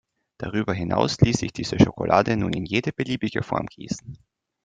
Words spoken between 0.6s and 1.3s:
hinaus